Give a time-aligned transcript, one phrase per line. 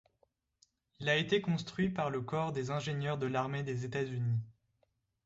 [0.99, 4.39] Il a été construit par le corps des ingénieurs de l'armée des États-Unis.